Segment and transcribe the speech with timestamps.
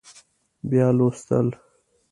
[0.69, 1.47] بیا لوستل